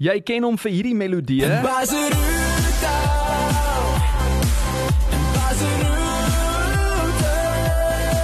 [0.00, 1.42] Jy ken hom vir hierdie melodie.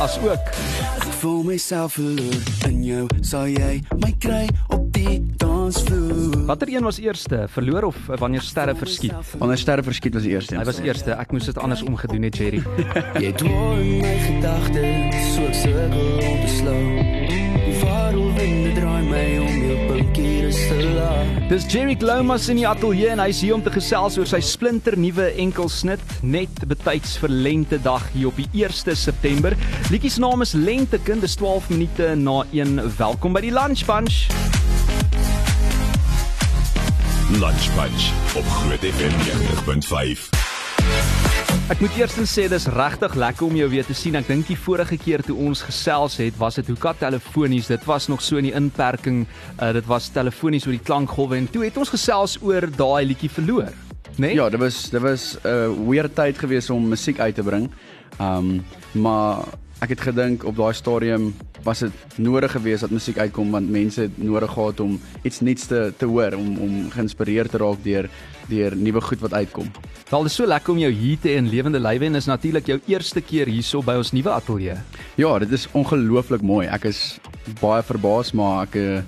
[0.00, 0.48] As ook
[0.96, 6.46] Ek voel myself verloor in jou, sal jy my kry op die dansvloer.
[6.48, 9.12] watter een was eerste, verloor of wanneer sterre verskiet?
[9.36, 10.56] Wanneer sterre verskiet was die eerste.
[10.56, 11.12] Hy was eerste.
[11.12, 12.62] Ek moes dit anders omgedoen het, Jerry.
[13.24, 17.84] Jy dwaal in my gedagtes, so ek sukkel om te slaap.
[17.84, 19.85] Waarom winde draai my om jou?
[21.46, 24.96] Dis Jerry Glomas in die ateljee en hy's hier om te gesels oor sy splinter
[24.98, 29.54] nuwe enkelsnit net betyds vir Lentedag hier op die 1 September.
[29.92, 32.80] Liedjie se naam is Lentekind, dis 12 minute na 1.
[32.98, 34.26] Welkom by die Lunch Bunch.
[37.38, 39.14] Lunch Bunch op Groot FM
[39.92, 41.15] 90.5.
[41.66, 44.14] Ek moet eerstens sê dis regtig lekker om jou weer te sien.
[44.14, 47.66] Ek dink die vorige keer toe ons gesels het, was dit hoeka telefonies.
[47.72, 49.24] Dit was nog so in die inperking.
[49.56, 53.32] Uh, dit was telefonies oor die klankgolwe en toe het ons gesels oor daai liedjie
[53.34, 53.74] verloor,
[54.14, 54.28] né?
[54.28, 54.36] Nee?
[54.38, 57.66] Ja, dit was dit was 'n uh, weer tyd gewees om musiek uit te bring.
[58.22, 58.62] Um
[58.94, 59.42] maar
[59.84, 61.34] ek het gedink op daai stadium
[61.66, 65.66] was dit nodig geweest dat musiek uitkom want mense het nodig gehad om iets nuuts
[65.68, 68.08] te te hoor om om geïnspireerd te raak deur
[68.48, 69.70] deur nuwe goed wat uitkom.
[70.10, 72.66] Wel, dit is so lekker om jou hier te in lewende lywe en is natuurlik
[72.66, 74.76] jou eerste keer hierso by ons nuwe ateljee.
[75.18, 76.66] Ja, dit is ongelooflik mooi.
[76.70, 77.18] Ek is
[77.60, 79.02] baie verbaas maar ek eh,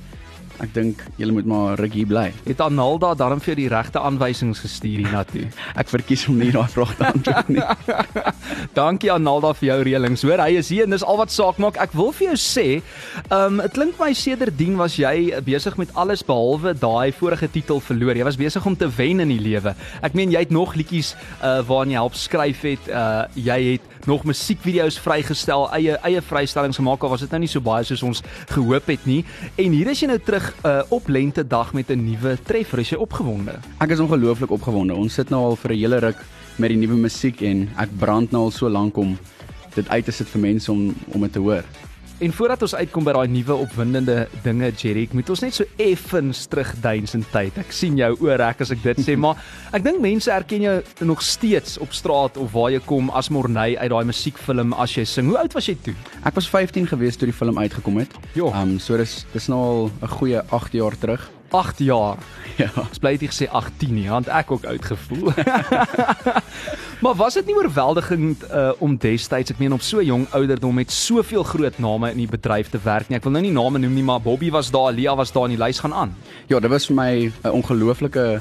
[0.64, 2.27] ek dink julle moet maar ruggie bly.
[2.47, 5.47] Het Analda darm vir die regte aanwysings gestuur hiernatoe.
[5.81, 7.64] Ek verkies om nie daai vraag te antwoord nie.
[8.79, 10.25] Dankie Analda vir jou reëlings.
[10.27, 11.79] Hoor, hy is hier en dis al wat saak maak.
[11.83, 12.67] Ek wil vir jou sê,
[13.29, 17.83] ehm um, dit klink my sedertdien was jy besig met alles behalwe daai vorige titel
[17.84, 18.17] verloor.
[18.19, 19.75] Jy was besig om te wen in die lewe.
[20.03, 22.91] Ek meen jy het nog liedjies uh waarin jy help skryf het.
[22.91, 27.03] Uh jy het nog musiekvideo's vrygestel, eie eie vrystellings gemaak.
[27.05, 28.23] Al was dit nou nie so baie soos ons
[28.55, 29.20] gehoop het nie.
[29.61, 32.81] En hier is jy nou terug uh op Lentedag met 'n nuwe treffer.
[32.81, 33.59] Is jy opgewonde?
[33.79, 34.95] Ek is ongelooflik opgewonde.
[34.95, 36.25] Ons sit nou al vir 'n hele ruk
[36.56, 39.19] met die nuwe musiek en ek brand nou al so lank om
[39.75, 41.64] dit uit te sit vir mense om om dit te hoor.
[42.18, 45.67] En voordat ons uitkom by daai nuwe opwindende dinge, Jerry, ek moet ons net so
[45.79, 47.61] effens terugduins in tyd.
[47.62, 49.39] Ek sien jou oorrek as ek dit sê, maar
[49.70, 50.74] ek dink mense erken jou
[51.07, 55.07] nog steeds op straat of waar jy kom as Morney uit daai musiekfilm as jy
[55.07, 55.30] sing.
[55.30, 55.95] Hoe oud was jy toe?
[56.27, 58.18] Ek was 15 gewees toe die film uitgekom het.
[58.34, 58.51] Ja.
[58.51, 61.30] Ehm um, so dis dis nou al 'n goeie 8 jaar terug.
[61.51, 62.19] 8 jaar.
[62.59, 62.69] Ja.
[62.75, 65.31] Ons bly dit gesê 18 nie, want ek ook oud gevoel.
[67.05, 70.92] maar was dit nie oorweldigend uh, om destyds, ek meen op so jong ouderdom met
[70.92, 73.20] soveel groot name in die bedryf te werk nie.
[73.20, 75.55] Ek wil nou nie name noem nie, maar Bobby was daar, Lia was daar en
[75.55, 76.17] die lys gaan aan.
[76.51, 78.41] Ja, dit was vir my 'n ongelooflike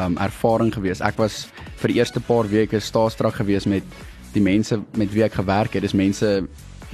[0.00, 1.00] um ervaring gewees.
[1.00, 1.46] Ek was
[1.82, 3.84] vir die eerste paar weke staastrak gewees met
[4.32, 5.82] die mense met wie ek gewerk het.
[5.82, 6.46] Dis mense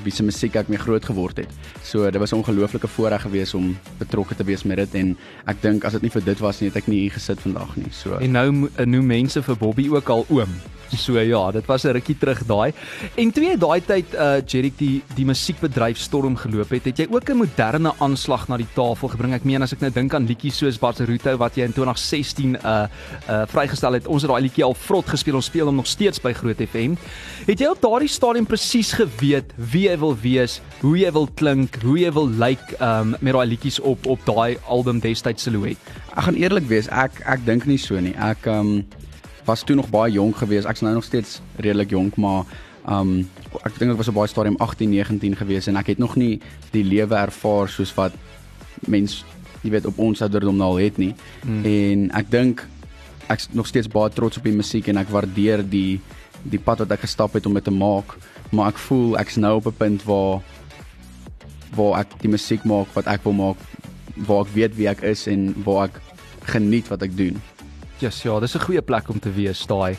[0.04, 1.52] wie se musiek ek mee groot geword het.
[1.82, 5.16] So dit was 'n ongelooflike voorreg gewees om betrokke te wees met dit en
[5.46, 7.76] ek dink as dit nie vir dit was nie, het ek nie hier gesit vandag
[7.76, 7.90] nie.
[7.90, 10.54] So En nou noem mense vir Bobby ook al oom.
[10.96, 12.72] So ja, dit was 'n rukkie terug daai.
[13.16, 17.06] En toe jy daai tyd uh Jerry die die musiekbedryf storm geloop het, het jy
[17.10, 19.34] ook 'n moderne aanslag na die tafel gebring.
[19.34, 22.86] Ek meen as ek nou dink aan liedjies soos Barceruto wat jy in 2016 uh
[23.28, 24.06] uh vrygestel het.
[24.06, 25.34] Ons het daai liedjie al vrot gespeel.
[25.34, 26.96] Ons speel hom nog steeds by Groot FM.
[27.46, 31.82] Het jy op daardie stadium presies geweet wie jy wil wees, hoe jy wil klink,
[31.82, 35.98] hoe jy wil lyk like, um met daai liedjies op op daai album destyds Silhouette?
[36.18, 38.14] ek gaan eerlik wees, ek ek dink nie so nie.
[38.18, 38.80] Ek um
[39.48, 40.66] was toe nog baie jonk gewees.
[40.68, 42.44] Ek's nou nog steeds redelik jonk, maar
[42.88, 43.24] um
[43.64, 46.38] ek dink ek was op baie stadium 18, 19 gewees en ek het nog nie
[46.74, 48.16] die lewe ervaar soos wat
[48.86, 49.22] mens
[49.64, 51.14] jy weet op ons ouderdom nou al het nie.
[51.42, 51.64] Mm.
[51.64, 52.64] En ek dink
[53.32, 56.00] ek's nog steeds baie trots op die musiek en ek waardeer die
[56.48, 58.14] die pad wat ek gestap het om dit te maak,
[58.54, 60.40] maar ek voel ek's nou op 'n punt waar
[61.76, 63.58] waar ek die musiek maak wat ek wil maak,
[64.28, 66.00] waar ek weet wie ek is en waar ek
[66.48, 67.36] geniet wat ek doen.
[67.98, 69.96] Yes, ja, dis 'n goeie plek om te wees daai.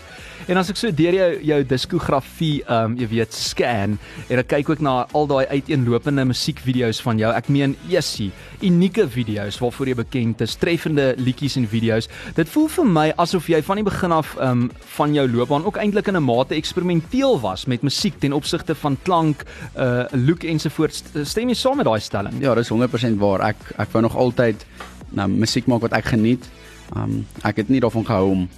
[0.48, 3.98] En as ek so deur jou jou diskografie, ehm um, jy weet, scan
[4.30, 7.32] en ek kyk ook na al daai uiteenlopende musiekvideo's van jou.
[7.36, 12.08] Ek meen, jessie, unieke video's waarvoor jy bekend is, treffende liedjies en video's.
[12.36, 15.66] Dit voel vir my asof jy van die begin af ehm um, van jou loopbaan
[15.66, 19.44] ook eintlik in 'n mate eksperimenteel was met musiek ten opsigte van klank,
[19.78, 21.03] uh look ensovoorts.
[21.23, 22.40] Stem jy saam met daai stelling?
[22.40, 23.41] Ja, dis 100% waar.
[23.41, 24.66] Ek ek wou nog altyd
[25.12, 26.50] nou musiek maak wat ek geniet.
[26.96, 28.50] Um ek het nie daarvan gehou om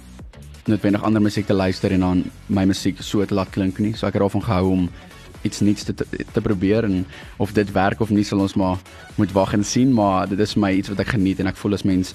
[0.64, 3.94] noodwendig ander musiek te luister en dan my musiek so te laat klink nie.
[3.96, 4.88] So ek het daarvan gehou om
[5.42, 7.06] iets nuuts te, te te probeer en
[7.36, 8.78] of dit werk of nie sal ons maar
[9.16, 11.74] moet wag en sien, maar dit is my iets wat ek geniet en ek voel
[11.74, 12.14] as mens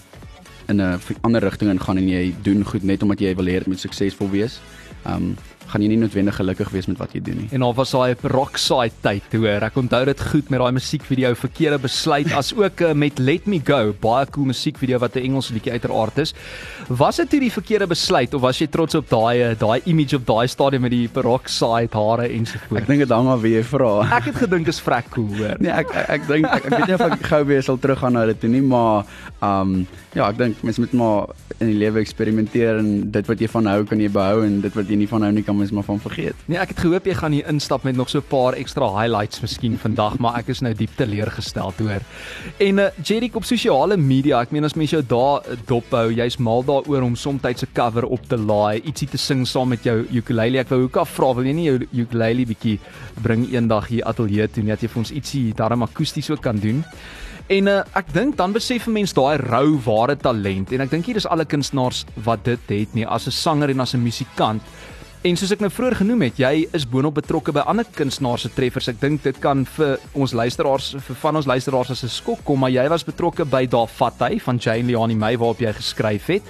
[0.68, 3.68] in 'n ander rigting ingaan en jy doen goed net omdat jy wil hê dit
[3.68, 4.60] moet suksesvol wees.
[5.06, 5.36] Um
[5.72, 7.50] gaan jy nie noodwendig gelukkig wees met wat jy doen nie.
[7.56, 9.66] En daar was daai rockside tyd hoor.
[9.68, 13.60] Ek onthou dit goed met daai musiekvideo Verkeerde Besluit as ook uh, met Let Me
[13.64, 16.34] Go, baie cool musiekvideo wat 'n Engelse liedjie uiteraard is.
[16.88, 20.16] Was dit toe die verkeerde besluit of was jy trots op daai eh, daai image
[20.16, 22.84] op daai stadium met die rockside hare ensovoorts?
[22.84, 23.92] Ek dink dit hang af wie jy vra.
[24.18, 25.58] Ek het gedink is vrek cool hoor.
[25.60, 28.13] Nee, ek ek, ek dink ek, ek weet nie of ek gou weer sal teruggaan
[28.13, 29.06] na dit toe nie, maar
[29.44, 33.50] um ja, ek dink mense moet maar in die lewe eksperimenteer en dit wat jy
[33.52, 35.71] van hou kan jy behou en dit wat jy nie van hou nie kan mens
[35.71, 36.36] maar van vergeet.
[36.45, 39.42] Nee, ek het gehoop jy gaan hier instap met nog so 'n paar ekstra highlights
[39.42, 42.01] miskien vandag, maar ek is nou diep teleurgestel hoor.
[42.57, 46.38] En uh, Jerry op sosiale media, ek meen as mense jou daar uh, dophou, jy's
[46.38, 50.06] mal daaroor om soms 'n cover op te laai, ietsie te sing saam met jou
[50.12, 50.59] ukulele.
[50.59, 52.80] Ek wou hoeka vra, wil jy nie jou ukulele bietjie
[53.21, 56.83] bring eendag hier ateljee toe net jy vir ons ietsie daarom akoesties ook kan doen?
[57.48, 61.06] En uh, ek dink dan besef 'n mens daai rou ware talent en ek dink
[61.06, 64.62] hier is alle kunstenaars wat dit het nie as 'n sanger en as 'n musikant
[65.25, 68.52] En soos ek nou vroeër genoem het, jy is boonop betrokke by ander kunstenaars se
[68.54, 68.86] treffers.
[68.92, 72.60] Ek dink dit kan vir ons luisteraars vir van ons luisteraars as 'n skok kom,
[72.60, 76.28] maar jy was betrokke by Daar vat hy van Jane Leoni May waarop jy geskryf
[76.28, 76.44] het.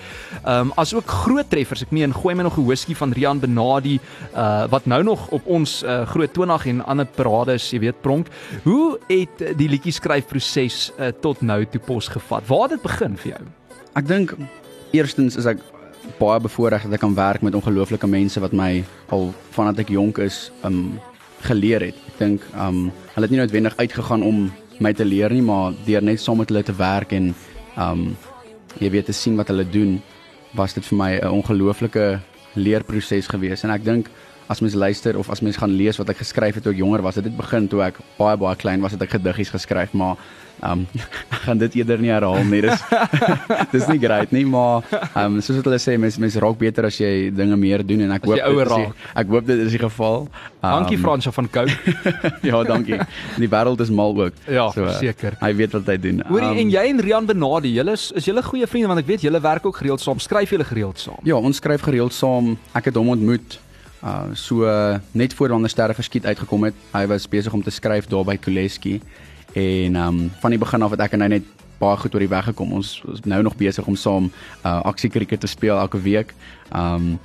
[0.44, 1.82] Ehm um, as ook groot treffers.
[1.82, 4.00] Ek meen gooi my nog 'n whisky van Rian Benadi
[4.36, 8.28] uh wat nou nog op ons uh, groot tonag en ander parades, jy weet, pronk.
[8.64, 12.48] Hoe het die liedjie skryfproses uh, tot nou toe pos gevat?
[12.48, 13.44] Waar het dit begin vir jou?
[13.96, 14.36] Ek dink
[14.92, 15.60] eerstens is ek
[16.20, 20.18] baie bevoordeel dat ek kan werk met ongelooflike mense wat my al vandat ek jonk
[20.24, 21.00] is um
[21.46, 21.98] geleer het.
[22.14, 24.48] Ek dink um hulle het nie noodwendig uitgegaan om
[24.80, 27.34] my te leer nie, maar deur net saam met hulle te werk en
[27.78, 28.16] um
[28.80, 29.98] jy weet te sien wat hulle doen,
[30.58, 32.20] was dit vir my 'n ongelooflike
[32.56, 34.10] leerproses gewees en ek dink
[34.48, 37.04] as mens luister of as mens gaan lees wat ek geskryf het toe ek jonger
[37.06, 40.18] was, het dit begin toe ek baie baie klein was, het ek gediggies geskryf, maar
[40.58, 40.88] Ehm um,
[41.30, 42.62] gaan dit eerder nie herhaal nie.
[42.62, 42.82] Dis
[43.76, 46.88] dis nie great nie, maar ehm um, soos wat hulle sê, mens mens raak beter
[46.90, 49.62] as jy dinge meer doen en ek as hoop dit is die, ek hoop dit
[49.68, 50.26] is die geval.
[50.58, 51.68] Um, dankie Fransja van Kou.
[52.50, 52.98] ja, dankie.
[53.38, 54.42] Die wêreld is mal ook.
[54.50, 55.38] Ja, so, seker.
[55.44, 56.26] Hy weet wat hy doen.
[56.32, 59.12] Hoorie um, en jy en Rian Benadi, julle is is julle goeie vriende want ek
[59.14, 60.24] weet julle werk ook gereeld saam.
[60.24, 61.22] Skryf julle gereeld saam?
[61.28, 62.56] Ja, ons skryf gereeld saam.
[62.74, 63.62] Ek het hom ontmoet
[64.04, 66.76] uh so uh, net voor wanneer sterre verskiet uitgekom het.
[66.94, 69.02] Hy was besig om te skryf daar by Kuleski
[69.54, 71.48] en um, van die begin af het ek en hy net
[71.80, 72.74] baie goed oor die weg gekom.
[72.74, 74.32] Ons is nou nog besig om saam
[74.64, 76.34] uh aksie kriket te speel elke week.
[76.76, 77.18] Um,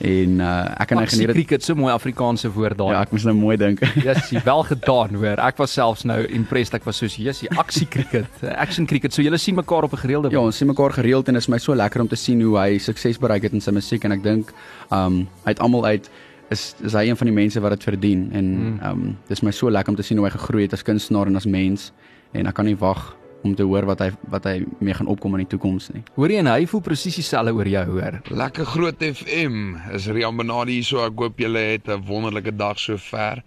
[0.00, 1.36] en uh ek en hy geniet dit.
[1.40, 2.94] Kriket so mooi Afrikaanse woord daar.
[2.94, 3.82] Ja, ek moes nou mooi dink.
[4.06, 5.42] Yes, wel gedaan hoor.
[5.44, 6.74] Ek was selfs nou impressed.
[6.78, 10.30] Ek was soos, "Jesus, aksie kriket, action kriket." So julle sien mekaar op 'n gereelde
[10.30, 12.78] Ja, ons sien mekaar gereeld en is my so lekker om te sien hoe hy
[12.78, 14.52] sukses bereik het in sy musiek en ek dink
[14.90, 16.10] um uit almal uit
[16.50, 18.78] is is hy een van die mense wat dit verdien en mm.
[18.84, 21.36] um, dis my so lekker om te sien hoe hy gegroei het as kunstenaar en
[21.36, 21.92] as mens
[22.32, 25.34] en ek kan nie wag om te hoor wat hy wat hy mee gaan opkom
[25.38, 26.02] in die toekoms nie.
[26.16, 28.20] Hoorie en hy voel presies dieselfde oor jou hoor.
[28.28, 29.76] Lekker groot FM.
[29.96, 33.42] Is Rian Benadi hier so ek hoop julle het 'n wonderlike dag so ver.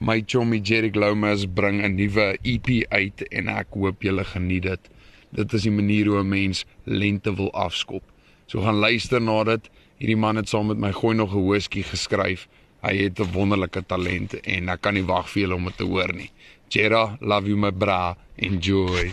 [0.00, 4.90] My chommy Jerry Glomas bring 'n nuwe EP uit en ek hoop julle geniet dit.
[5.32, 8.02] Dit is die manier hoe 'n mens lente wil afskop.
[8.46, 9.70] So gaan luister na dit.
[9.98, 12.48] Hierdie man het saam met my gooi nog 'n whisky geskryf.
[12.82, 15.84] Hy het 'n wonderlike talent en ek kan nie wag vir julle om dit te
[15.84, 16.30] hoor nie.
[16.72, 18.14] Jera, love you my bra.
[18.38, 19.12] Enjoy.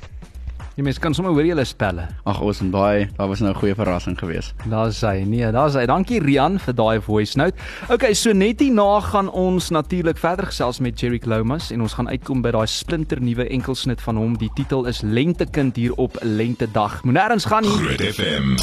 [0.79, 2.06] Jy mens kan sommer hoor julle spelle.
[2.23, 4.53] Ag, ons en daai, daar was nou 'n goeie verrassing geweest.
[4.63, 5.25] Daar's hy.
[5.27, 5.85] Nee, daar's hy.
[5.85, 7.57] Dankie Rian vir daai voice note.
[7.89, 12.07] Okay, so net hierna gaan ons natuurlik verder gesels met Jerry Lomas en ons gaan
[12.07, 14.38] uitkom by daai splinter nuwe enkelsnit van hom.
[14.38, 17.03] Die titel is Lentekind hier op Lentedag.
[17.03, 17.88] Moenie erns gaan nie.
[17.88, 18.56] Red FM.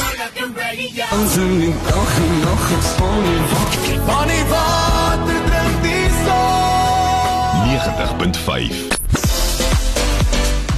[1.12, 4.06] Ons in dag nog wat.
[4.06, 4.56] Bonnie water
[5.16, 5.45] drink die son.
[7.76, 8.96] 90.5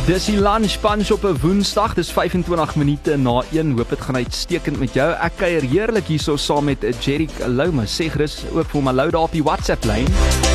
[0.08, 1.94] Dis die lunch punch op 'n Woensdag.
[1.94, 3.76] Dis 25 minute na 1.
[3.76, 5.12] Hoop dit gaan uitstekend met jou.
[5.12, 7.82] Ek kuier heerlik hierso saam met Jerry Loma.
[7.84, 10.47] Sê gerus ook vir my lou daar op die WhatsApp lyn.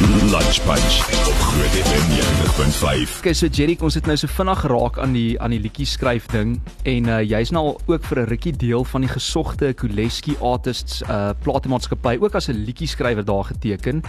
[0.00, 0.94] Lunch punch
[1.28, 3.18] op Groot FM 90.5.
[3.18, 6.30] Okay, so Jerry, ons het nou so vinnig geraak aan die aan die liedjie skryf
[6.32, 6.54] ding
[6.88, 11.36] en uh, jy's nou ook vir 'n rukkie deel van die gesogte Kuleski Artists uh
[11.44, 14.00] platenmaatskappy, ook as 'n liedjie skrywer daar geteken.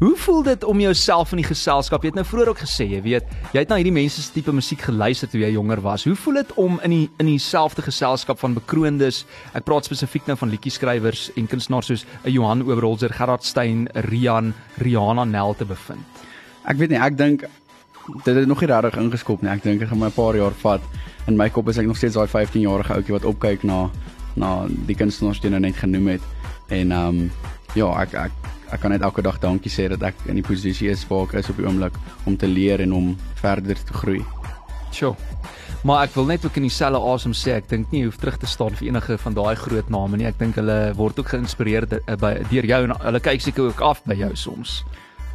[0.00, 2.02] Hoe voel dit om jouself in die geselskap?
[2.02, 4.52] Jy het nou vroeër ook gesê, jy weet, jy het na hierdie mense se tipe
[4.52, 6.06] musiek geluister toe jy jonger was.
[6.08, 10.38] Hoe voel dit om in die in dieselfde geselskap van bekroondes, ek praat spesifiek nou
[10.40, 15.64] van liedjie skrywers en kunstenaars soos 'n Johan Oberholzer, Gerard Stein, Rian, Rihanna Nel te
[15.64, 16.22] bevind?
[16.68, 17.46] Ek weet nie, ek dink
[18.24, 19.50] dit het nog nie regtig ingeskop nie.
[19.52, 20.80] Ek dink dit gaan my 'n paar jaar vat.
[21.26, 23.90] In my kop is ek nog steeds daai 15-jarige ouetjie wat opkyk na
[24.36, 26.22] na die kunstenaars wat jy nou net genoem het.
[26.68, 27.30] En ehm um,
[27.74, 28.32] ja, ek ek
[28.70, 31.34] ek kan net elke dag dankie sê dat ek in die posisie is waar ek
[31.42, 31.94] is op die oomblik
[32.26, 34.24] om te leer en om verder te groei.
[34.92, 35.14] Sjoe.
[35.82, 38.36] Maar ek wil net ook in dieselfde asem sê, ek dink nie jy hoef terug
[38.38, 40.26] te staan vir enige van daai groot name nie.
[40.28, 43.80] Ek dink hulle word ook geïnspireer eh, by deur jou en hulle kyk seker ook
[43.80, 44.82] af by jou soms.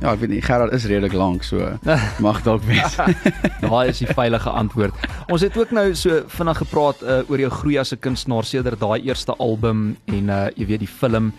[0.02, 1.70] Ja, ek weet nie Gerard is redelik lank so
[2.26, 2.98] mag dalk wees.
[3.64, 5.06] Daai is die veilige antwoord.
[5.32, 8.80] Ons het ook nou so vinnig gepraat uh, oor jou groei as 'n kunstenaar sedert
[8.80, 11.32] daai eerste album en uh jy weet die film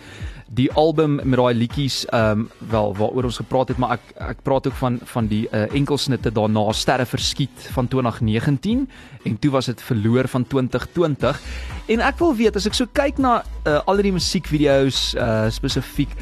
[0.46, 4.42] die album met daai liedjies ehm um, wel waaroor ons gepraat het maar ek ek
[4.46, 8.88] praat ook van van die uh, enkelsnitte daarna Sterre verskiet van 2019
[9.24, 11.40] en toe was dit verloor van 2020
[11.86, 16.14] en ek wil weet as ek so kyk na uh, al die musiekvideo's uh, spesifiek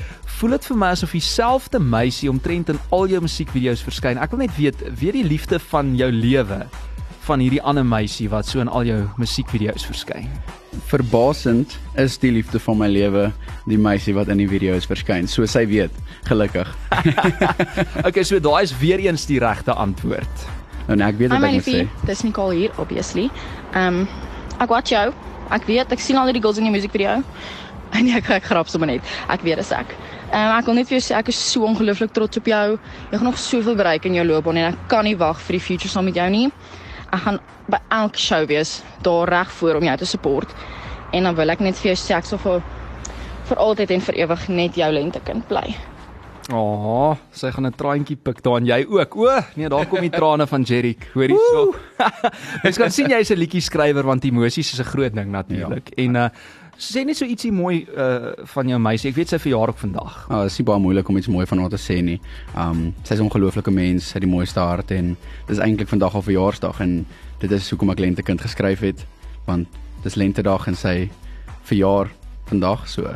[0.44, 4.42] voel dit vir my asof dieselfde meisie omtrent in al jou musiekvideo's verskyn ek wil
[4.44, 6.58] net weet weet die liefde van jou lewe
[7.24, 10.28] van hierdie ander meisie wat so in al jou musiekvideo's verskyn
[10.90, 13.30] Verbasend is die liefde van my lewe
[13.70, 15.28] die meisie wat in die video's verskyn.
[15.30, 15.94] So sy weet,
[16.26, 16.66] gelukkig.
[18.08, 20.48] okay so daai is weer eens die regte antwoord
[20.92, 21.84] En ek weet wat ek moet sê.
[22.08, 23.30] dis Nicole hier obviously.
[23.72, 24.08] Ehm um,
[24.60, 25.06] ek watch jou.
[25.54, 27.22] Ek weet ek sien al die girls in jou musiekvideo.
[27.96, 29.14] En ek ek grap sommer net.
[29.30, 29.94] Ek weet dis ek.
[30.32, 32.78] Ehm um, ek wil net vir jou sê ek is so ongelooflik trots op jou.
[33.10, 35.64] Jy gaan nog soveel bereik in jou loopbaan en ek kan nie wag vir die
[35.66, 36.46] future saam met jou nie.
[37.12, 37.40] Ek gaan
[37.70, 40.54] by elke show wees daar reg voor om jou te support.
[41.12, 42.62] En dan wil ek net vir jou sê ek sal vir
[43.44, 45.66] vir altyd en vir ewig net jou lentekind bly.
[46.52, 49.16] Oh, sy gaan 'n traantjie pik daar en jy ook.
[49.16, 51.08] O, nee, daar kom die trane van Jerrick.
[51.14, 51.74] Hoor hierso.
[52.64, 55.88] Mens kan sien jy's 'n liedjie skrywer want emosies is 'n groot ding natuurlik.
[55.96, 56.04] Ja.
[56.04, 56.28] En uh
[56.78, 59.10] sê net so ietsie mooi uh van jou meisie.
[59.10, 60.16] Ek weet sy verjaar op vandag.
[60.28, 62.20] Ah, dit is nie baie moeilik om iets mooi van haar te sê nie.
[62.56, 65.16] Um sy's 'n ongelooflike mens, sy het die mooiste hart en
[65.46, 67.06] dis eintlik vandag haar verjaarsdag en
[67.40, 69.06] dit is hoekom ek lentekind geskryf het
[69.46, 69.68] want
[70.02, 71.10] dis lentedag en sy
[71.64, 72.10] verjaar
[72.46, 73.08] vandag so.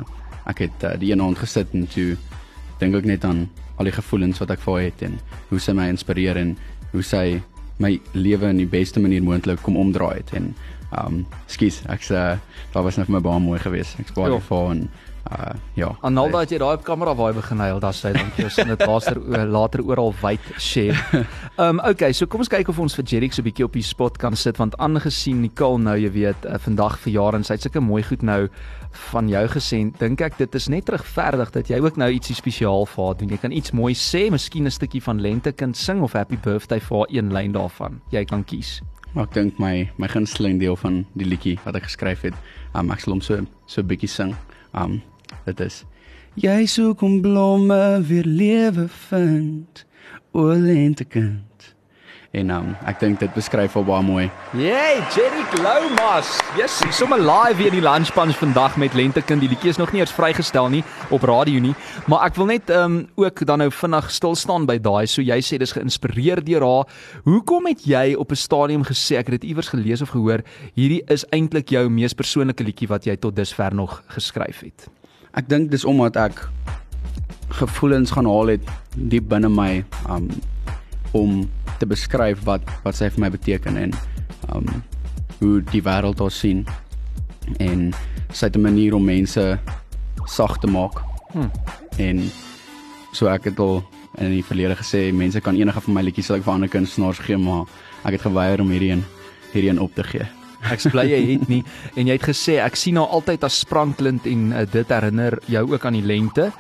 [0.47, 2.17] Ek het uh, die een aand gesit en toe
[2.81, 3.49] dink ek net aan
[3.79, 5.19] al die gevoelens wat ek vir haar het en
[5.51, 6.57] hoe sy my inspireer en
[6.93, 7.41] hoe sy
[7.79, 10.55] my lewe in die beste manier moontlik kom omdraai het en
[10.97, 12.39] um skus ek's uh,
[12.73, 13.99] daar was net vir my baie mooi geweest.
[14.01, 14.89] Ek's baie lief vir haar en
[15.29, 15.89] uh ja.
[16.07, 18.47] Analda het jy daai op kamera waar hy begin huil, dan sê dankie.
[18.47, 19.21] Ons gaan dit later
[19.53, 20.97] later oral wyd share.
[21.59, 23.77] Ehm um, okay, so kom ons kyk of ons vir Jerrick so 'n bietjie op
[23.77, 27.59] die spot kan sit want aangesien Nicole nou, jy weet, uh, vandag verjaar en sy
[27.59, 28.49] het sulke mooi goed nou
[29.13, 32.87] van jou gesê, dink ek dit is net regverdig dat jy ook nou ietsie spesiaal
[32.87, 33.29] vir haar doen.
[33.29, 36.97] Jy kan iets mooi sê, miskien 'n stukkie van Lentekind sing of Happy Birthday vir
[36.97, 38.01] haar een lyn daarvan.
[38.11, 38.81] Jy kan kies.
[39.17, 42.37] Ek dink my my gunsteling deel van die liedjie wat ek geskryf het,
[42.75, 44.35] um, ek sal hom so so bietjie sing.
[44.77, 45.01] Um
[45.47, 45.85] dit is
[46.39, 49.85] Jy soek om blomme weer lewe vind.
[50.31, 51.48] O lentekind.
[52.37, 54.25] En um ek dink dit beskryf al baie mooi.
[54.53, 56.35] Yay, Jerrick Loumas.
[56.59, 59.41] Yes, hy sommer live weer in die Lunch Punch vandag met Lentekind.
[59.41, 60.83] Die liedjie is nog nie eers vrygestel nie
[61.15, 61.73] op radio nie,
[62.05, 65.07] maar ek wil net um, ook dan nou vinnig stil staan by daai.
[65.09, 66.93] So jy sê dis geïnspireer deur haar.
[67.25, 70.45] Hoekom het jy op 'n stadium gesê ek het dit iewers gelees of gehoor,
[70.77, 74.89] hierdie is eintlik jou mees persoonlike liedjie wat jy tot dusver nog geskryf het?
[75.33, 76.49] Ek dink dis omdat ek
[77.49, 80.29] gevoelens gaan haal het diep binne my um
[81.13, 83.95] om te beskryf wat wat sy vir my beteken en
[84.55, 84.67] um
[85.39, 86.67] hoe die wêreld haar sien
[87.63, 87.93] en
[88.33, 89.59] sy het 'n manier om mense
[90.27, 91.01] sag te maak.
[91.33, 91.51] Hmm.
[91.97, 92.31] En
[93.13, 93.83] so ek het al
[94.19, 97.19] in die verlede gesê mense kan enige van my liedjies sal ek vir ander kunstenaars
[97.19, 97.67] gee maar
[98.05, 99.05] ek het geweier om hierdie een
[99.53, 100.27] hierdie een op te gee.
[100.67, 101.63] Ek bly jy het nie
[101.95, 105.65] en jy het gesê ek sien haar altyd as sprankelend en uh, dit herinner jou
[105.73, 106.51] ook aan die lente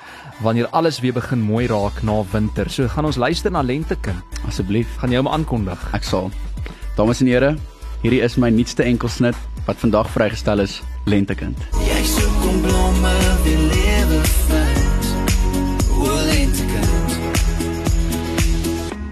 [0.40, 2.70] wanneer alles weer begin mooi raak na winter.
[2.70, 4.22] So gaan ons luister na Lentekind.
[4.48, 5.78] Asseblief, Gaan jy hom aankondig?
[5.94, 6.30] ek sal.
[6.96, 7.56] Dames en here,
[8.02, 11.58] hierdie is my nuutste enkelsnit wat vandag vrygestel is, Lentekind.
[11.86, 13.37] Jy soek om blomme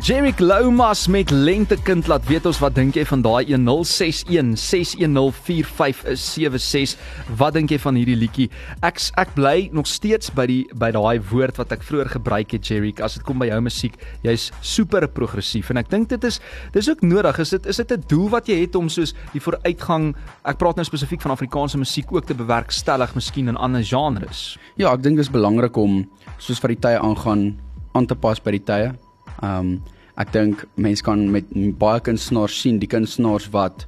[0.07, 6.93] Jerick Loumas met Lentekind laat weet ons wat dink jy van daai 1061 6104576
[7.41, 8.47] wat dink jy van hierdie liedjie?
[8.87, 12.71] Ek ek bly nog steeds by die by daai woord wat ek vroeër gebruik het
[12.71, 16.39] Jerick as dit kom by jou musiek jy's super progressief en ek dink dit is
[16.77, 17.43] dis ook nodig.
[17.43, 20.15] Is dit is dit 'n doel wat jy het om soos die vooruitgang
[20.47, 24.55] ek praat nou spesifiek van Afrikaanse musiek ook te bewerkstellig miskien in ander genres?
[24.79, 26.07] Ja, ek dink dis belangrik om
[26.39, 27.59] soos vir die tye aangaan
[27.93, 28.95] aan te pas by die tye.
[29.43, 29.83] Um
[30.17, 31.45] ek dink mense kan met
[31.79, 33.87] baie kunstenaars sien, die kunstenaars wat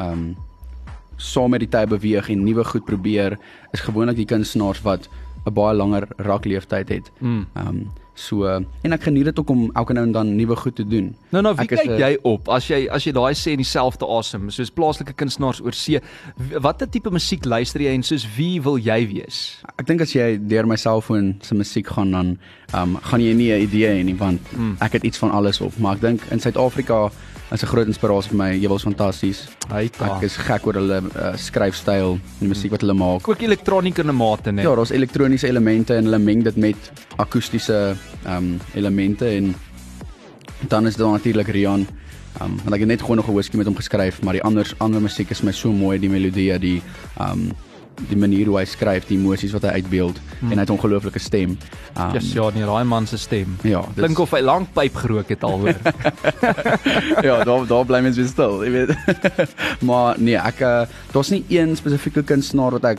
[0.00, 0.34] um
[1.16, 3.38] saam met die tye beweeg en nuwe goed probeer,
[3.72, 5.08] is gewoonlik die kunstenaars wat
[5.46, 7.10] 'n baie langer rakleeftyd het.
[7.20, 7.46] Mm.
[7.54, 7.86] Um
[8.18, 11.10] so en ek geniet dit ook om elke nou en dan nuwe goed te doen.
[11.30, 14.06] Nou nou wie kyk 'n- jy op as jy as jy daai sê in dieselfde
[14.08, 16.00] asem soos plaaslike kunstenaars oor see
[16.60, 19.60] watter tipe musiek luister jy en soos wie wil jy wees?
[19.78, 22.38] Ek dink as jy deur my selfoon se musiek gaan dan
[22.74, 24.76] um gaan jy nie 'n idee hê nie want Mm.
[24.80, 27.10] ek het iets van alles op, maar ek dink in Suid-Afrika
[27.52, 28.68] is 'n groot inspirasie vir my.
[28.68, 29.48] Was fantasties.
[29.70, 33.28] Ek is gek oor hulle uh, skryfstyl, die musiek wat hulle maak.
[33.28, 34.64] ook elektroniese in 'n mate net.
[34.64, 39.54] Ja, daar's elektroniese elemente en hulle meng dit met akoestiese ehm um, elemente en
[40.68, 41.86] dan is daar natuurlik Rian.
[42.40, 44.42] Ehm um, want ek het net gewoon nog 'n whisky met hom geskryf, maar die
[44.42, 46.82] ander ander musiek is my so mooi, die melodie, die
[47.18, 47.52] ehm um,
[48.08, 50.50] die manier hoe hy skryf, die emosies wat hy uitbeeld hmm.
[50.50, 51.56] en hy het 'n ongelooflike stem.
[51.96, 53.56] Ehm Yes, ja, nee, daai man se stem.
[53.62, 55.76] ja, dis- Klink of hy lank pyp gerook het al hoor.
[57.28, 58.96] ja, daar daar bly mens weer stil, jy weet.
[59.88, 62.98] maar nee, ek uh, daar's nie een spesifieke kunstenaar wat ek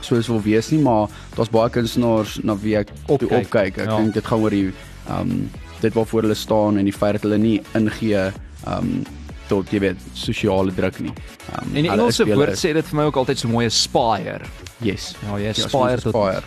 [0.00, 3.78] soos wil wees nie, maar daar's baie kunstenaars na wie ek toe Opkyk, opkyk.
[3.78, 3.96] Ek ja.
[3.96, 4.72] dink dit gaan oor die
[5.08, 9.04] ehm um, dit waarvoor hulle staan en die feit dat hulle nie ingee ehm um,
[9.48, 11.12] tot jy weet sosiale druk nie.
[11.52, 14.44] Ehm En die Engelse woord sê dit vir my ook altyd so mooi aspire.
[14.80, 15.14] yes.
[15.26, 16.42] Ja, jy Ja, aspire soms tot aspire.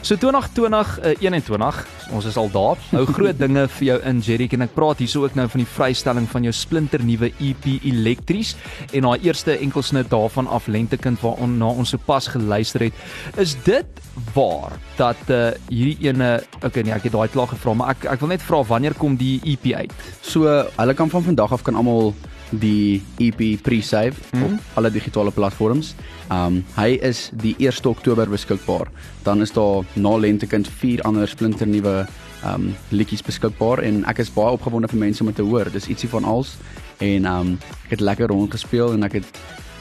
[0.00, 2.78] So 2020 uh, 21, ons is al daar.
[2.94, 5.68] Nou groot dinge vir jou in Jerry en ek praat hierso ook nou van die
[5.68, 8.54] vrystelling van jou splinter nuwe EP Elektries
[8.96, 13.04] en daai eerste enkelsnit daarvan af Lentekind waarna na ons sopas geluister het.
[13.36, 14.00] Is dit
[14.32, 16.32] waar dat uh, hierdie ene
[16.64, 19.20] okay nee, ek het daai klaar gevra, maar ek ek wil net vra wanneer kom
[19.20, 19.94] die EP uit?
[20.24, 22.14] So hulle kan van vandag af kan almal
[22.50, 24.52] die EP pre-save mm -hmm.
[24.52, 25.94] op alle digitale platforms.
[26.32, 28.86] Um hy is die 1 Oktober beskikbaar.
[29.22, 32.06] Dan is daar na Lentekind vier ander splinter nuwe
[32.44, 35.70] um liedjies beskikbaar en ek is baie opgewonde vir mense om dit te hoor.
[35.72, 36.56] Dis ietsie van als
[36.98, 39.26] en um ek het lekker rond gespeel en ek het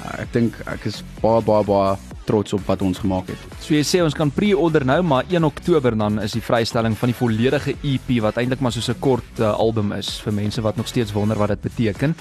[0.05, 1.97] uh, ek dink ek is baie baie baie
[2.29, 3.57] trots op wat ons gemaak het.
[3.63, 7.11] So jy sê ons kan pre-order nou, maar 1 Oktober dan is die vrystelling van
[7.11, 10.77] die volledige EP wat eintlik maar soos 'n kort uh, album is vir mense wat
[10.77, 12.15] nog steeds wonder wat dit beteken.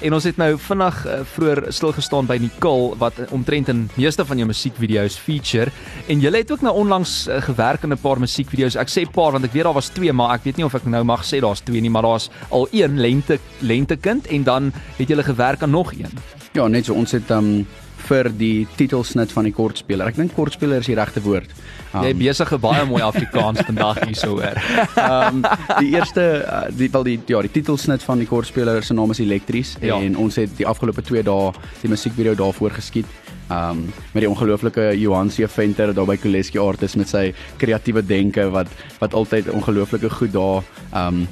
[0.00, 4.24] En ons het nou vinnig uh, vroeër stilgestaan by Nicole wat uh, omtrent in meeste
[4.24, 5.70] van jou musiekvideo's feature
[6.08, 8.76] en jy het ook nou onlangs uh, gewerk aan 'n paar musiekvideo's.
[8.76, 10.84] Ek sê paar want ek weet daar was twee, maar ek weet nie of ek
[10.84, 15.08] nou mag sê daar's twee nie, maar daar's al een lente lentekind en dan het
[15.08, 16.12] jy gewerk aan nog een.
[16.52, 17.66] Ja, net so ons het um
[18.08, 20.06] vir die titelsnit van die kortspeler.
[20.10, 21.50] Ek dink kortspeler is die regte woord.
[21.94, 24.56] Um, Jy besig 'n baie mooi Afrikaans vandag hierso hoor.
[24.96, 25.44] um
[25.80, 29.20] die eerste uh, die wel die ja, die titelsnit van die kortspeler se naam is
[29.20, 29.96] Elektries Ja.
[30.00, 33.06] en ons het die afgelope 2 dae die musiekvideo daarvoor geskiet.
[33.50, 38.50] Um met die ongelooflike Johan C Venter daar by Koleski Artists met sy kreatiewe denke
[38.50, 38.68] wat
[39.00, 40.62] wat altyd ongelooflike goed daar
[40.94, 41.28] um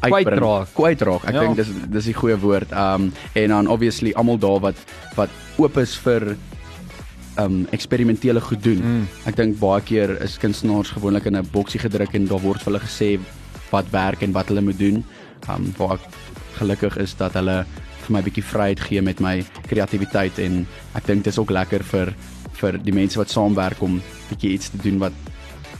[0.00, 0.26] uitbring.
[0.26, 0.68] Kwytraak.
[0.74, 1.24] Kwytraak.
[1.24, 1.40] Ek Ja.
[1.40, 2.72] dink dis dis die goeie woord.
[2.72, 4.76] Um en dan obviously almal daar wat
[5.16, 6.36] wat oop is vir
[7.38, 8.80] um eksperimentele goed doen.
[8.82, 9.08] Mm.
[9.26, 12.72] Ek dink baie keer is kunstenaars gewoonlik in 'n boksie gedruk en daar word vir
[12.72, 13.20] hulle gesê
[13.70, 15.04] wat werk en wat hulle moet doen.
[15.48, 16.00] Um waar ek
[16.58, 17.64] gelukkig is dat hulle
[18.06, 21.50] vir my 'n bietjie vryheid gee met my kreatiwiteit en ek dink dit is ook
[21.50, 22.14] lekker vir
[22.60, 25.12] vir die mense wat saamwerk om bietjie iets te doen wat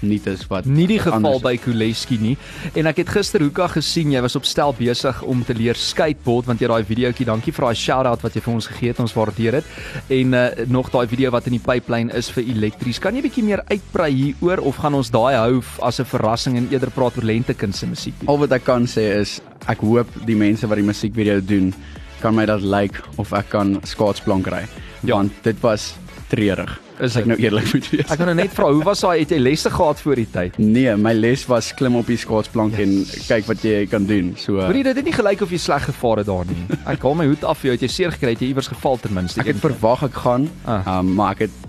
[0.02, 2.34] nuut is wat Nie die geval by Kuleski nie.
[2.74, 6.46] En ek het gister Hoeka gesien jy was op stel besig om te leer skateboard
[6.50, 9.02] want jy daai videoetjie, dankie vir daai shout-out wat jy vir ons gegee het.
[9.02, 9.74] Ons waardeer dit.
[10.18, 13.00] En uh, nog daai video wat in die pipeline is vir elektries.
[13.02, 16.68] Kan jy bietjie meer uitbrei hieroor of gaan ons daai hou as 'n verrassing en
[16.70, 18.14] eerder praat oor lentekind se musiek?
[18.26, 21.74] Al wat ek kan sê is ek hoop die mense wat die musiekvideo doen
[22.20, 24.64] kan my dat like of ek kan skaatsplank ry.
[25.04, 25.16] Ja.
[25.16, 25.94] Want dit was
[26.30, 26.72] treurig.
[26.96, 28.06] Is As ek nou eerlik moet wees.
[28.10, 30.56] Ek kan nou net vra, hoe was daai het jy lesse gehad voor die tyd?
[30.58, 33.12] Nee, my les was klim op die skaatsplank yes.
[33.12, 34.32] en kyk wat jy kan doen.
[34.40, 36.64] So Hoorie, dit het nie gelyk of jy sleg gevaar het daar nie.
[36.88, 37.76] Ek haal my hoed af vir jou.
[37.76, 38.32] Het jy seer gekry?
[38.36, 39.40] Het jy iewers geval ten minste?
[39.44, 40.98] ek het verwag ek gaan, Ah.
[40.98, 41.65] um, maar ek het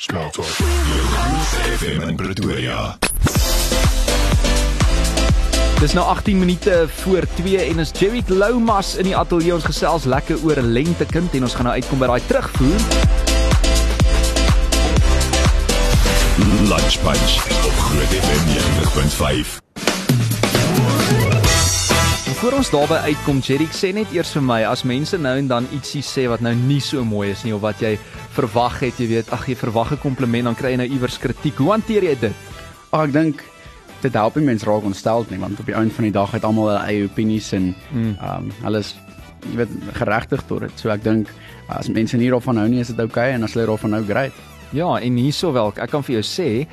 [0.00, 2.96] Small Talk Groot FM in Pretoria
[5.80, 10.04] Dis nou 18 minute voor 2 en is Jerick Loumas in die ateljee ons gesels
[10.04, 12.80] lekker oor 'n lentekind en ons gaan nou uitkom by daai terugvoer.
[16.68, 17.32] Lunch Punch
[17.64, 19.58] op Groot FM 90.5
[22.40, 25.66] Voor ons daarby uitkom, Jerick sê net eers vir my as mense nou en dan
[25.72, 27.98] ietsie sê wat nou nie so mooi is nie of wat jy
[28.32, 31.56] verwag het, jy weet, ag jy verwag 'n kompliment dan kry jy nou iewers kritiek.
[31.56, 32.36] Hoe hanteer jy dit?
[32.90, 33.42] ag ek dink
[34.02, 36.44] dit help nie mense raak ontstel nie want op die einde van die dag het
[36.44, 38.16] almal hulle eie opinies en Mm.
[38.22, 38.94] um alles
[39.50, 40.72] jy weet geregtig tot dit.
[40.76, 41.28] So ek dink
[41.68, 44.02] as mense nie daarvan hou nie is dit oukei okay, en as hulle daarvan hou,
[44.04, 44.32] great.
[44.72, 46.66] Ja, en hierso wel, ek kan vir jou sê,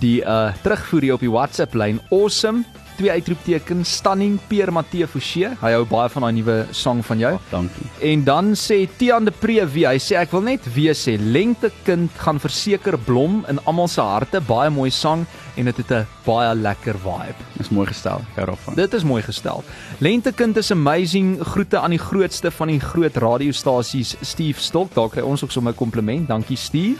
[0.00, 2.64] die uh terugvoer hier op die WhatsApp lyn, awesome,
[2.96, 5.48] twee uitroeptekens stunning Pierre Mathieu Forsie.
[5.60, 7.32] Hy hou baie van daai nuwe sang van jou.
[7.50, 7.88] Dankie.
[8.12, 12.10] En dan sê Tian de Pre wie hy sê ek wil net weer sê lentekind
[12.22, 14.40] gaan verseker blom in almal se harte.
[14.48, 15.26] Baie mooi sang
[15.56, 17.51] en dit het 'n baie lekker vibe.
[17.62, 18.24] Dis mooi gestel.
[18.34, 18.74] Hou daarvan.
[18.74, 19.62] Dit is mooi gestel.
[20.02, 21.36] Lentekind is amazing.
[21.46, 24.90] Groete aan die grootste van die groot radiostasies, Steve Stok.
[24.96, 26.28] Daar kry ons ook sommer 'n kompliment.
[26.28, 26.98] Dankie Steve.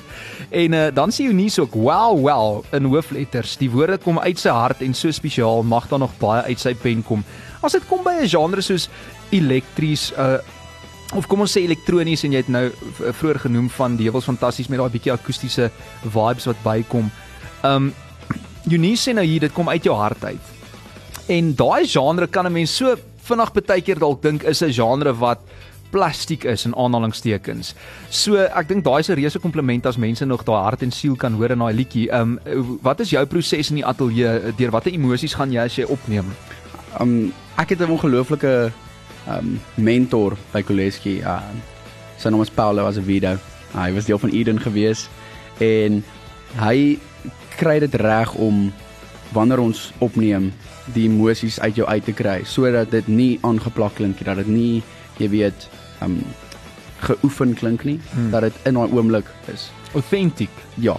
[0.51, 3.57] En uh, dan sê Eunice ook, "Wow, wow" in hoofletters.
[3.57, 6.75] Die woorde kom uit sy hart en so spesiaal mag daar nog baie uit sy
[6.75, 7.25] pen kom.
[7.61, 8.89] As dit kom by 'n genre soos
[9.31, 10.39] elektries, uh
[11.15, 12.71] of kom ons sê elektronies en jy het nou
[13.13, 15.71] vroeër genoem van die heuwels fantasties met daai bietjie akoestiese
[16.03, 17.11] vibes wat bykom.
[17.63, 17.93] Um
[18.71, 20.53] Eunice sê nou hier dit kom uit jou hart uit.
[21.29, 25.13] En daai genre kan 'n mens so vinnig baie keer dalk dink is 'n genre
[25.15, 25.41] wat
[25.93, 27.75] plastiek is in aanhalingstekens.
[28.11, 31.17] So ek dink daai is 'n reuse kompliment as mense nog daai hart en siel
[31.17, 32.11] kan hoor in daai liedjie.
[32.13, 32.39] Um
[32.83, 34.55] wat is jou proses in die ateljee?
[34.57, 36.27] Deur watter emosies gaan jy as jy opneem?
[37.01, 38.73] Um ek het 'n ongelooflike
[39.29, 41.21] um mentor by Koleski.
[41.21, 41.41] Uh,
[42.19, 43.33] sy naam is Paulo Azevedo.
[43.75, 45.09] Uh, hy was deel van Eden gewees
[45.61, 46.05] en
[46.57, 46.99] hy
[47.63, 48.67] kry dit reg om
[49.33, 50.51] wanneer ons opneem
[50.95, 54.51] die emosies uit jou uit te kry sodat dit nie aangeplak klink nie, dat dit
[54.51, 54.83] nie
[55.21, 55.69] jy weet
[56.03, 56.19] um
[57.03, 58.31] geoefen klink nie, hmm.
[58.31, 59.71] dat dit in daai oomblik is.
[59.99, 60.51] Authentic.
[60.79, 60.95] Ja.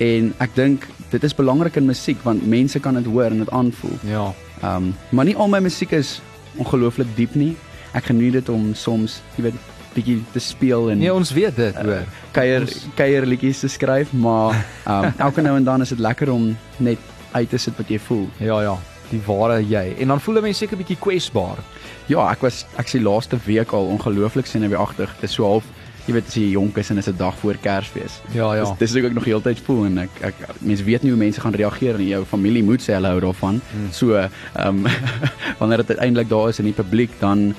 [0.00, 3.52] En ek dink dit is belangrik in musiek want mense kan dit hoor en dit
[3.52, 3.98] aanvoel.
[4.08, 4.30] Ja.
[4.64, 6.18] Um maar nie al my musiek is
[6.56, 7.52] ongelooflik diep nie.
[7.96, 9.60] Ek geniet dit om soms, jy weet,
[9.96, 12.04] bietjie te speel en Nee, ons weet dit, hoor.
[12.36, 14.54] kuier ons- kuier liedjies te skryf, maar
[14.86, 16.98] um elke nou en dan is dit lekker om net
[17.32, 18.28] uit te sit wat jy voel.
[18.38, 18.76] Ja, ja,
[19.10, 19.94] die ware jy.
[20.00, 21.58] En dan voel 'n mens seker bietjie kwesbaar.
[22.06, 25.10] Ja, ek was ek sê laaste week al ongelooflik senuweeagtig.
[25.20, 25.64] Dit is so half
[26.06, 28.20] jy weet as jy jonk is en dit is 'n dag voor Kersfees.
[28.32, 28.60] Ja, ja.
[28.62, 31.18] Dis dis is ook ek nog heeltyd voel en ek ek mense weet nie hoe
[31.18, 33.60] mense gaan reageer en jou familie moet sê hulle hou daarvan.
[33.72, 33.90] Hmm.
[33.92, 34.30] So, ehm
[34.66, 34.86] um,
[35.58, 37.54] wanneer dit uiteindelik daar is in die publiek dan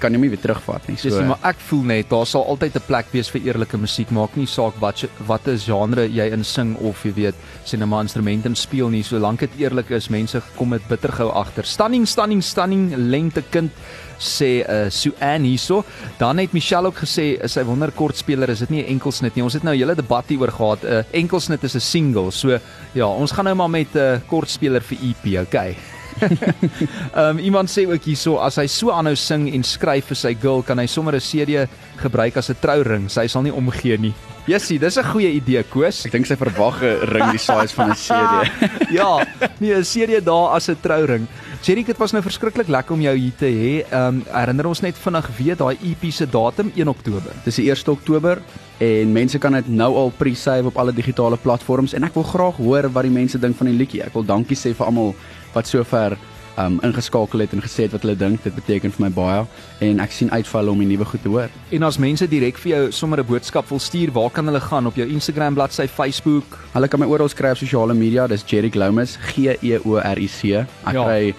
[0.00, 0.96] kan jy hom nie weer terugvat nie.
[0.96, 4.10] So, Dis, maar ek voel net daar sal altyd 'n plek wees vir eerlike musiek.
[4.10, 8.54] Maak nie saak wat jy- watter genre jy in sing of jy weet sinema instrumente
[8.54, 9.02] speel nie.
[9.02, 11.64] Solank dit eerlik is, mense kom dit bitter gou agter.
[11.64, 13.70] Stunning, stunning, stunning lente kind
[14.18, 15.84] sê uh Suan hierso.
[16.18, 19.42] Dan het Michelle ook gesê sy wonder kortspeler is dit nie 'n enkelsnit nie.
[19.44, 20.82] Ons het nou 'n hele debat hieroor gehad.
[20.84, 22.30] 'n uh, Enkelsnit is 'n single.
[22.30, 22.58] So
[22.94, 25.76] ja, ons gaan nou maar met 'n uh, kortspeler vir EP, okay.
[26.20, 30.34] Ehm um, iemand sê ook hierso as hy so aanhou sing en skryf vir sy
[30.34, 33.10] girl, kan hy sommer 'n CD gebruik as 'n trouring.
[33.10, 34.14] Sy sal nie omgee nie.
[34.46, 36.06] Jessie, dis 'n goeie idee, Koos.
[36.06, 38.34] ek dink sy verwag 'n ring die size van 'n CD.
[38.98, 39.26] ja,
[39.58, 41.26] nee, 'n CD daar as 'n trouring.
[41.66, 43.82] Jerry, dit was nou verskriklik lekker om jou hier te hê.
[43.90, 47.32] Ehm um, herinner ons net vinnig weer daai EP se datum 1 Oktober.
[47.44, 48.38] Dis die 1 Oktober
[48.78, 52.56] en mense kan dit nou al pre-save op alle digitale platforms en ek wil graag
[52.56, 54.04] hoor wat die mense dink van die liedjie.
[54.04, 55.14] Ek wil dankie sê vir almal
[55.56, 56.16] wat sover
[56.58, 58.40] um ingeskakel het en gesê het wat hulle dink.
[58.44, 59.42] Dit beteken vir my baie
[59.84, 61.50] en ek sien uit vir hulle om die nuwe goed te hoor.
[61.76, 64.86] En as mense direk vir jou sommer 'n boodskap wil stuur, waar kan hulle gaan
[64.86, 66.58] op jou Instagram bladsy, Facebook?
[66.72, 68.26] Hulle kan my oral skry op sosiale media.
[68.26, 70.64] Dis Jerry Glomus, G E O R I C.
[70.86, 71.04] Ek Ja.
[71.04, 71.34] kry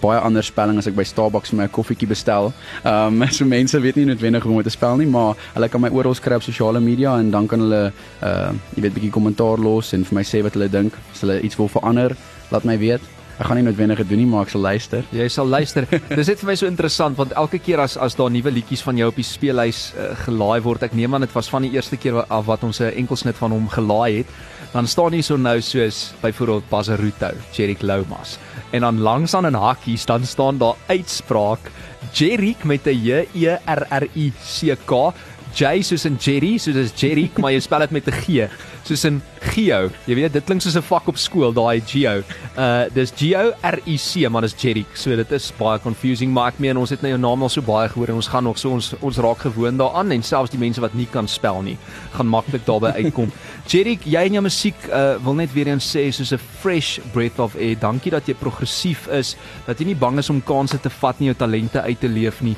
[0.00, 2.52] baie ander spelling as ek by Starbucks my koffietjie bestel.
[2.84, 5.68] Ehm um, so mense weet nie noodwendig hoe om dit te spel nie, maar hulle
[5.68, 7.92] kan my oral skry op sosiale media en dan kan hulle
[8.22, 10.92] uh jy weet bietjie kommentaar los en vir my sê wat hulle dink.
[11.14, 12.16] As hulle iets wil verander,
[12.50, 13.00] laat my weet.
[13.40, 15.06] Ek gaan nie noodwendig doen nie, maar ek sal luister.
[15.16, 15.86] Jy sal luister.
[16.12, 18.98] Dis net vir my so interessant want elke keer as as daar nuwe liedjies van
[19.00, 21.96] jou op die speellys uh, gelaai word, ek neem aan dit was van die eerste
[21.96, 24.34] keer af wat ons 'n enkelsnit van hom gelaai het,
[24.74, 28.36] dan staan hier so nou soos byvoorbeeld Bazaruto, Jerick Lomas.
[28.76, 31.72] En dan langs aan in hakkies dan staan daar uitspraak
[32.12, 35.14] Jerick met 'n J E R R I C K.
[35.54, 38.48] J soos in Jerry, soos is Jerick, maar jy spel dit met 'n G,
[38.84, 39.90] soos in Geo.
[40.06, 42.22] Jy weet, dit klink soos 'n vak op skool, daai Geo.
[42.56, 44.94] Uh dis G O R I C, maar dis Jerick.
[44.94, 47.62] So dit is baie confusing, maar ek meen ons het nou jou naam al so
[47.62, 50.58] baie gehoor en ons gaan nog so ons ons raak gewoond daaraan en selfs die
[50.58, 51.78] mense wat nie kan spel nie,
[52.12, 53.32] gaan maklik daarbey uitkom.
[53.70, 57.38] Jerick, jy en jou musiek uh wil net weer eens sê soos 'n fresh breath
[57.38, 57.76] of air.
[57.78, 59.36] Dankie dat jy progressief is,
[59.66, 62.40] dat jy nie bang is om kansse te vat nie, jou talente uit te leef
[62.40, 62.56] nie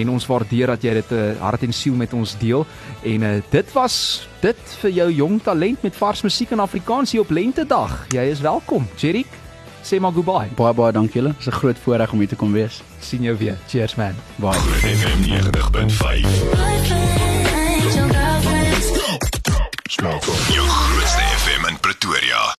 [0.00, 2.66] en ons waardeer dat jy dit uh, hart en siel met ons deel.
[3.02, 3.94] En uh, dit was
[4.42, 8.04] dit vir jou jong talent met vars musiek in Afrikaans hier op Lentedag.
[8.14, 8.88] Jy is welkom.
[9.00, 9.30] Jerick,
[9.84, 10.50] sê maar goodbye.
[10.58, 11.34] Baie baie dankie julle.
[11.38, 12.82] Dis 'n groot voorreg om hier te kom wees.
[13.00, 13.56] sien jou weer.
[13.68, 14.14] Cheers man.
[14.36, 14.58] Baie.
[14.58, 16.84] Groot FM 90.5.
[20.48, 22.52] Jou grootste FM in Pretoria.